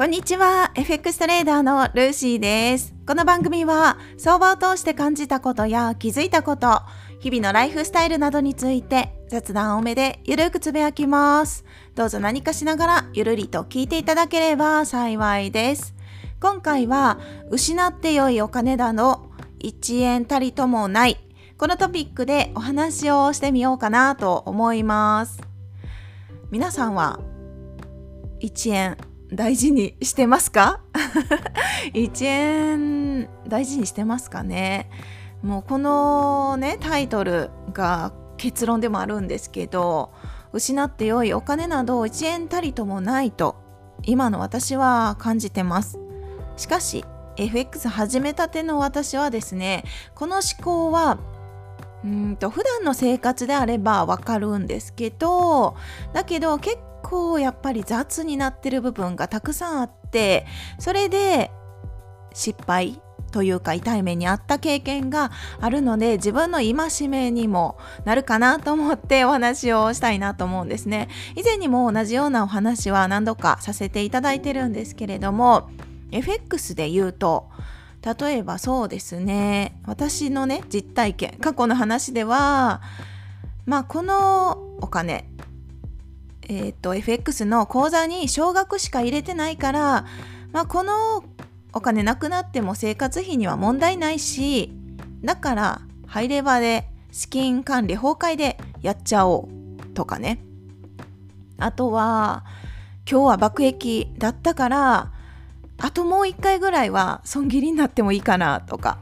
[0.00, 0.70] こんにちは。
[0.76, 2.94] FX トレーダーのルーシーです。
[3.06, 6.80] この番組は相場を通して感じたことや気づいたこと、
[7.18, 11.66] 日々のライフスタイルなどについて雑談多めでゆるくつぶやきます。
[11.94, 15.94] どうぞ何かしながらゆるりと聞いていただければ幸いです。
[16.40, 17.18] 今回は
[17.50, 19.28] 失って良いお金だの
[19.62, 21.18] 1円たりともない
[21.58, 25.42] このトピックでお話をしてみようかなと思います。
[26.50, 27.20] 皆さんは
[28.40, 28.96] 1円
[29.32, 30.80] 大事にしてますか
[31.94, 34.90] ?1 円大事にしてますかね？
[35.42, 40.12] もうこのねタイトルが結論でもあるんですけど
[40.52, 43.56] 失って良いお金など1円たりともないと
[44.02, 45.98] 今の私は感じてます
[46.56, 47.04] しかし
[47.36, 51.18] FX 始めたての私はですねこの思考は
[52.04, 55.76] うんと普段の生活であればわかるんですけど
[56.12, 60.46] だけど結構やっぱり雑になってる部分がたくさんあって
[60.78, 61.50] それで
[62.32, 71.08] 失敗というか痛い目にあった経験があるので自分の戒めにもなるかなと思ってお話をしたいなと思うんですね。
[71.36, 75.70] 以前にも同じようなお話は何度かさせていただいてるんですけれども
[76.10, 77.48] FX で言うと
[78.02, 79.78] 例えばそうですね。
[79.86, 82.80] 私のね実体験過去の話では
[83.66, 85.29] まあこのお金
[86.50, 90.04] えっ、と FX の口座に少額しか入れてないから、
[90.50, 91.22] まあ、この
[91.72, 94.72] お金なくなっても生活費には問題ないし
[95.22, 100.42] だから入れ歯で資金管理崩壊でやっちゃおうとかね。
[101.58, 102.44] あとは
[103.08, 105.12] 今日は爆撃だったから
[105.78, 108.98] あともう一回ぐらいは損切りになってもいいかなとか。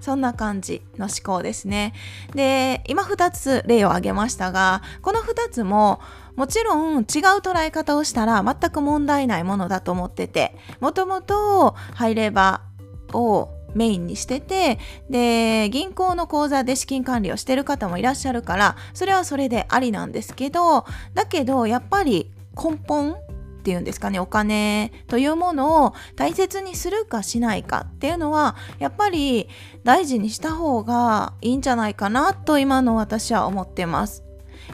[0.00, 1.94] そんな感じの思考ですね。
[2.34, 6.00] で、今2つ例を挙げましたが、この2つも
[6.36, 7.04] もちろん違う
[7.40, 12.62] 捉え方をしたら全く問題ないものだと思ってて、もともと入れば
[13.12, 14.78] をメインにしてて
[15.08, 20.84] で銀行の口座で資金管理をしてる方もいらっしゃるからそれはそれでありなんですけど
[21.14, 23.16] だけどやっぱり根本
[23.60, 29.48] っていうんですかねお金というものを大切にするかしないかっていうのはやっぱり
[29.84, 34.24] 大事にした方がいいんじゃないかなと今の私は思ってます。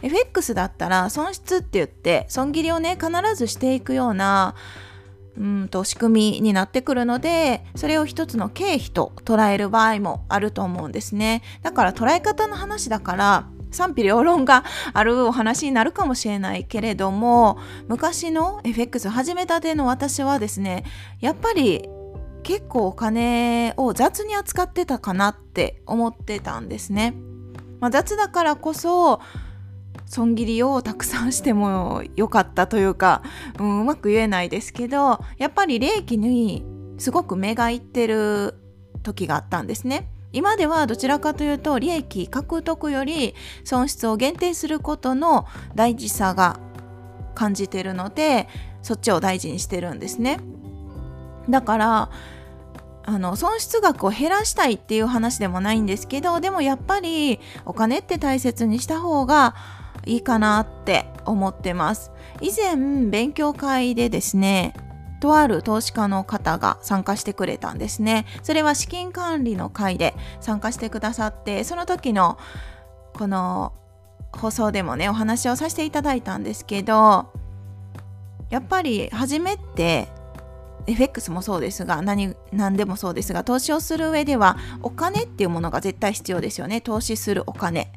[0.02, 4.54] FX だったら損失って言って損切りをね必ずしていくような
[5.38, 20.84] うんと仕組みになってくるのでそれを一つの経費と捉える場合もあると思うんですねだから捉え方の話だから賛否両論があるお話になるかもしれないけれども昔の FX 始めたての私はですね
[21.20, 21.88] やっぱり
[22.42, 27.16] 結構お金を雑に扱ってたかなって思ってたんですね。
[27.81, 29.20] まあ、雑だからこそ
[30.06, 33.22] 損切りをたくさんしてもよかったというか、
[33.59, 36.65] うん、うまく言えないですけどやっぱり利益に
[36.98, 38.54] すごく目がいってる
[39.03, 40.09] 時があったんですね。
[40.32, 46.60] 今ではどちらかというと利益獲得より損失を限定することの大事さが
[47.34, 48.48] 感じてるので
[48.82, 50.41] そっちを大事にしてるんですね。
[51.48, 52.10] だから
[53.09, 59.54] あの損失額を減らしたいっていう話でもないんですけどでもやっぱりお金って大切にした方が
[60.06, 62.10] いいかなって思ってます。
[62.41, 62.76] 以前
[63.09, 64.75] 勉強会でですね
[65.21, 68.27] とある投資家の方が参加してくれたんですね。
[68.43, 72.38] それは資金管理の会で参加してくださって、その時の
[73.15, 73.72] この
[74.32, 77.31] 放送でもね、お話をさせていただいたんですけど、
[78.50, 80.09] やっぱり初めて
[80.87, 87.93] FX もそうですが何何でもそうですが投資をする上ではお金っていうものが絶対必要ですよね投資するお金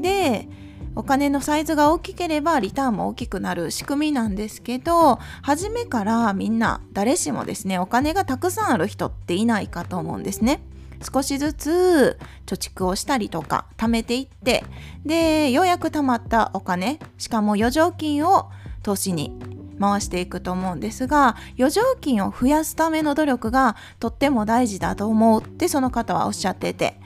[0.00, 0.48] で
[0.94, 10.60] お金のサイズが大きければリターンも大きくなる仕組みなんですけど初めからみんな誰しもですねお金がたくさんある人っていないかと思うんですね。
[11.02, 14.64] 少しずつ貯蓄をしたりとか貯めていって
[15.04, 18.50] でようやく貯まったお金しかも余剰金を
[18.84, 19.32] 投資に
[19.80, 27.00] 回していくと思うんですが余剰金を増やすための努力がとっても大事だと思うってその方はおっしゃってて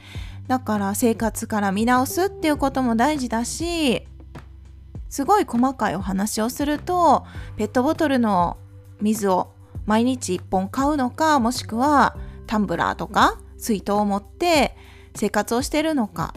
[0.48, 4.06] だから生活から見直すっていうことも大事だし
[5.08, 7.25] すごい細かいお話をすると
[7.56, 8.56] ペットボトルの
[9.00, 9.52] 水を
[9.87, 12.16] 毎日1本買うのかもしくは
[12.46, 14.76] タンブラーとか水筒を持って
[15.14, 16.34] 生活をしてるのか。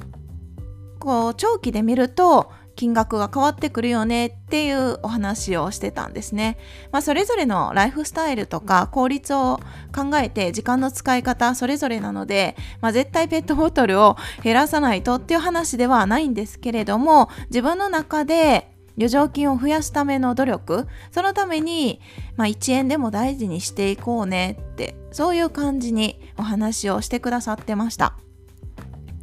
[0.99, 6.57] こう長期で見ると金額が変わってくるよねっていうお話をしてたんですね。
[6.93, 9.59] まあ、それぞれのライフスタイルとか効率を
[9.93, 21.99] 考えて時間の使い方それぞれなので、まあ、絶対ペットボトルを減らさないとっていう話ではないんですけれども自分の中で余剰金を増やすための努力そのために、
[22.37, 28.15] まあ、1円でも大事にしていこうねってそういう感じにお話をしてくださってました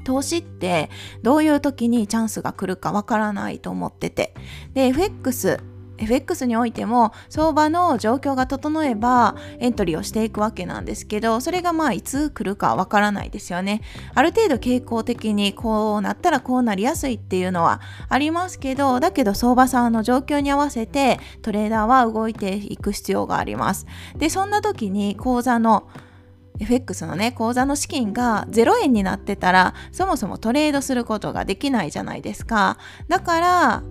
[0.07, 0.89] 投資って
[1.23, 4.35] どういう時にチャンスが来るかわからないと思ってて。
[4.73, 5.61] で FX
[5.99, 13.81] FX においても相場の状況が整えばエントリーをしていくわけなんですけどそれがまあいつ来るかわからないですよね。
[14.15, 23.87] ある程度傾向的にこうなったらこうなりやすいっていうのはありますけどだけど相場さんの状況に合わせてトレーダーは動いていく必要があります。
[24.17, 25.89] でそんな時に口座の
[26.59, 33.83] FX のね口座の資金が0円になってたらそもそもトレードすることができないじゃないですかだから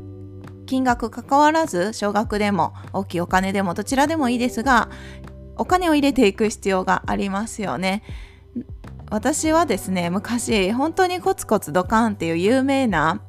[0.66, 4.90] 金額関わらず少額でも大きいお金でもどちらでもいいですが
[5.58, 8.04] お金を入れていく必要がありますよね。
[9.10, 13.22] 私はですね昔本当にコツコツドカンっていう有名な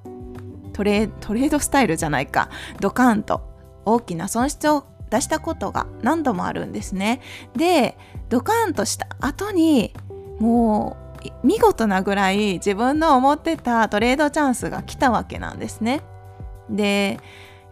[0.73, 2.49] トレトレードスタイルじゃないか
[2.81, 3.43] ドカンと
[3.85, 7.21] 大きな損失を出したことが何度もあるんですね。
[7.57, 7.97] で
[8.29, 9.93] ドカンとした後に
[10.39, 16.03] もう見事なぐらい自分の思ってたトレードチャンスが来たわけなんですね。
[16.69, 17.21] で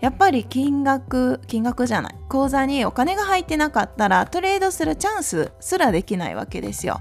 [0.01, 7.01] やっぱり金額金額じゃない口座にお金が入ってなかったらトレードするチャンスすらできないわけですよ。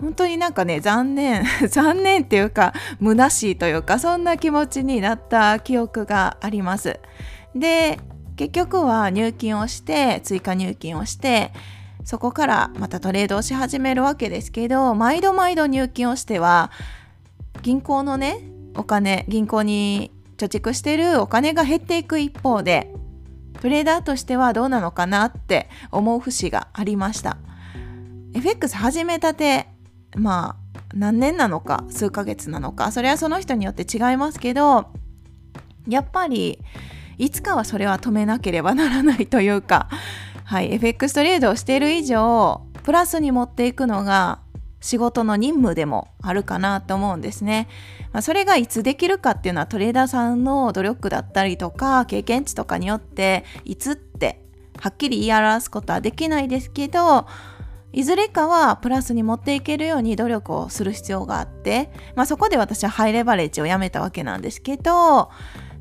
[0.00, 7.00] 本当になんかね残念 残念っていうか虚しいというかそんな気持ちになった記憶があります。
[7.54, 7.98] で
[8.36, 11.52] 結局は入金をして追加入金をして
[12.04, 16.70] そこからまたトレードをし始めるわけですけど毎度毎度入金をしては
[17.62, 18.40] 銀行のね
[18.76, 22.92] お金銀行に貯蓄してるお金が減っていく一方で
[23.60, 27.38] トレーダーとしてはどうなのかなって思う節がありました。
[28.34, 29.66] FX 始めたて
[30.14, 34.88] まあ何年なのか数ヶ月なのかそれはその人によって違いますけど
[35.88, 36.58] やっぱり
[37.18, 39.88] いつかはそれは止めなければならないというか
[40.44, 44.40] はい FX トレードをしている以上プラスに持っていくのが
[44.80, 47.66] 仕事の任務でもあるかなと思うんですね。
[48.12, 54.40] まあ、それがいつできるかっていうのはトレーダーさんの努力だったりとか経験値とかによっていつって
[54.78, 57.26] はっきり言い表すことはできないですけど
[57.92, 65.30] いずれかはプラスに持っていけるように努力をする必要があって、まあ、そこで私はハイレバレッジをやめたわけなんですけど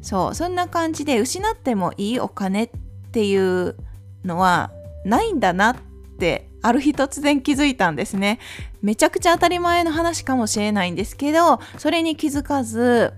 [0.06, 2.70] そうそんな感じで失ってもいいお金っ
[3.12, 3.76] ていう
[4.24, 4.72] のは
[5.04, 5.78] ないんだなっ
[6.20, 8.40] てある日突然気づいたんですね。
[8.84, 13.14] めちゃくちゃ当たり前の話かもしれないんですけど、それに気づかず、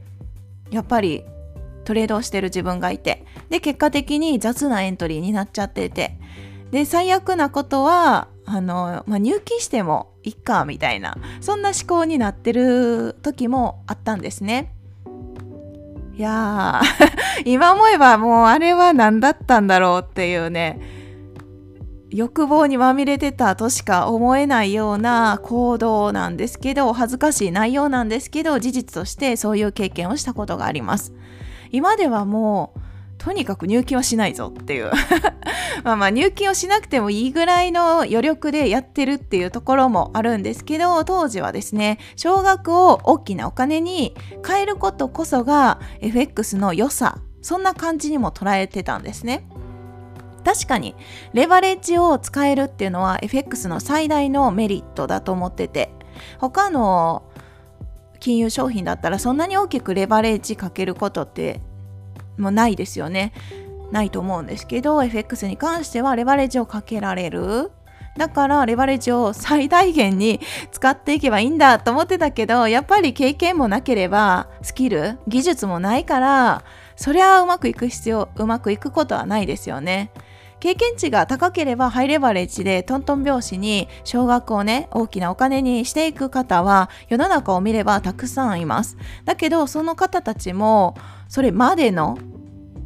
[0.71, 1.25] やっぱり
[1.83, 6.17] トレードをしてる自分がいて、で、結果的に雑なエントリーになっちゃってて、
[6.71, 14.73] で、最悪なことは、あの、まあ、入金してもいっか、みたいな、そんな思考になってる時もあったんですね。
[16.17, 20.81] いやー今思えばもうあれは何だったんだろうっていうね、
[22.09, 31.13] 欲望にまみれてたとしか思えないような行動なんですけど恥ずかしい内容なんですけど事実としてそういう経験をしたことがあります。
[31.71, 32.79] 今ではもう
[33.19, 34.89] とにかく入金はしないぞっていう。
[35.83, 44.15] まあまあ入金をしなくてもいいぐらいの余力でやってるっていうところもあるんですけど当時はですね少額を大きなお金に
[44.45, 49.47] 変えることこそが FX の良さそんな感じにも捉えてたんですね。
[50.44, 50.95] 確かに
[51.33, 55.92] レバレッジを使えるっていうのは FX の最大のメリットだと思ってて
[56.40, 57.30] 他の
[58.21, 61.59] 金融商品だったらそんなに大きくレバレッジかけることって
[62.37, 63.33] もうないですよね。
[63.91, 67.71] ないと思うんですけど FX に関してはレバレッジをかけられる。
[68.17, 70.39] だからレバレッジを最大限に
[70.71, 76.63] 使っていけばいいんだと思ってたけどやっぱり経験もなければスキル技術もないから
[76.95, 80.11] そりゃうまくいく必要うまくいくことはないですよね。
[80.59, 88.97] 経験値が高ければハイレバレッジでトントン拍子に少額をね大きなお金にしていく方は世の中を見ればたくさんいます。
[89.25, 90.95] だけどその方たちも
[91.27, 92.17] それまでの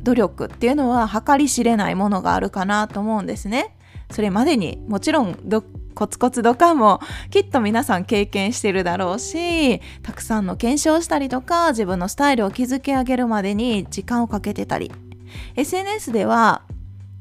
[0.03, 3.75] 努力っていうのは計り知れないものがあるかなと思うんですね。
[4.11, 5.35] それまでにもちろん
[5.95, 14.91] コツコツドカンもきっと皆さん経験してるだろうしたくさんの検証したりとか自分のスタイルを築き上げるまでに時間をかけてたり。
[15.55, 16.63] SNS では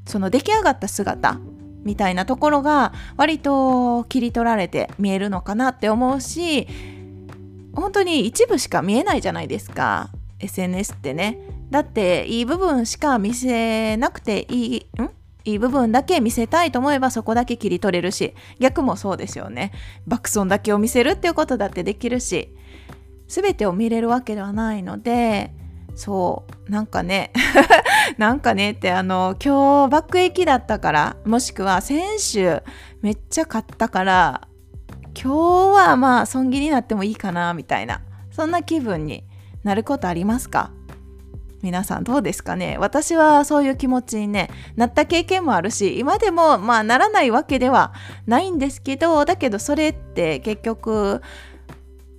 [0.07, 1.39] その出来上がった姿
[1.85, 6.67] みたいなところが割と切り取られて見えるのかなって思うし
[7.73, 10.11] 本当に一部しか見えないじゃないですか。
[10.41, 11.39] SNS ってね。
[11.71, 15.11] だっていい部分しか見せなくていいん？
[15.45, 19.73] いい部分だけ見せたいと思えばそこだけ切り取れるし逆もそうですよね。
[20.07, 22.55] 爆損だけを見せるっていうことだってできるし
[23.29, 25.53] 全てを見れるわけではないので
[25.95, 27.33] そうなんかね
[28.19, 32.63] なんかねってあの今日爆撃だったからもしくは先週
[33.03, 34.49] めっちゃ買ったから
[35.21, 39.25] 今日はまあ損切りになってもいいかなみたいなそんな気分に
[39.65, 40.71] なることありますか？
[41.63, 42.79] 皆さんどうですかね？
[42.79, 47.93] 私はそういう気持ちにねなった経験もあるし今でもまあならないわけでは
[48.27, 51.21] ないんですけどだけどそれって結局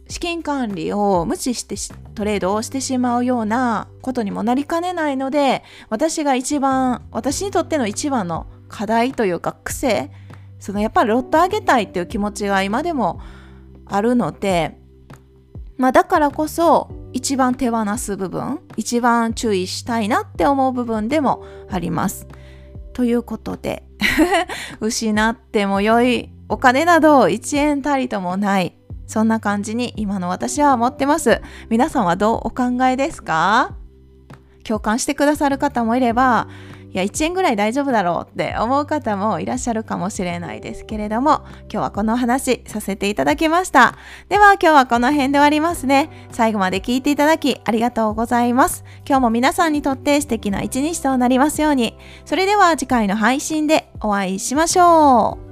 [0.08, 1.76] 資金管理を無視して
[2.16, 10.12] トレードをしてしまうようなことにもなりかねないので私が一番私にとっての一番の課題というか癖
[10.60, 13.22] そのやっぱりロット上げたいっていう気持ちが今でも
[13.86, 14.78] あるので
[15.78, 22.28] まあだからこそ一番手放す部分一番注意したいなって思う部分でもあります。
[22.94, 23.84] ということで
[24.80, 28.76] 失っても良いお金など1円たりともない
[29.08, 31.42] そんな感じに今の私は思ってます。
[31.70, 33.76] 皆さんはどうお考えですか？
[34.64, 36.48] 共感してくださる方もいれば、
[36.94, 43.96] いや、1円ぐらい大丈夫だろうって思う方もいらっしゃるかもしれないですけれども、今日はこの話させていただきました。
[44.28, 46.10] では今日はこの辺で終わりますね。
[46.32, 48.84] 最後まで聞いていただきありがとうございます。
[49.08, 51.98] 今日も皆さんにとって素敵な一日となりますように。
[52.26, 55.51] それでは次回の配信でお会いしましょう。